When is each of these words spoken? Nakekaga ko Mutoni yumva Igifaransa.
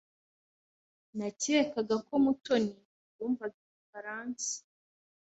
Nakekaga 1.17 1.95
ko 2.07 2.13
Mutoni 2.23 2.71
yumva 3.17 3.43
Igifaransa. 3.51 4.49